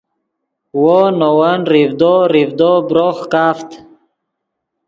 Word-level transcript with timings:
وو 0.81 0.99
نے 1.17 1.29
ون 1.37 1.59
ریڤدو 1.71 2.13
ریڤدو 2.33 2.71
بروخ 2.87 3.17
کافت 3.33 3.69